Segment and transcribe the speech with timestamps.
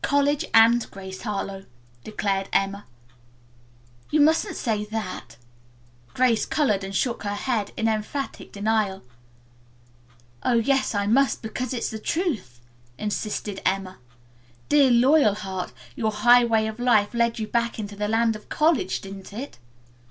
[0.00, 1.66] "College and Grace Harlowe,"
[2.04, 2.86] declared Emma.
[4.10, 5.36] "You mustn't say that,"
[6.14, 9.02] Grace colored and shook her head in emphatic denial.
[10.42, 12.62] "Oh, yes, I must, because it is the truth,"
[12.96, 13.98] insisted Emma.
[14.70, 19.34] "Dear Loyalheart, your Highway of Life led you back into the Land of College, didn't
[19.34, 19.58] it?"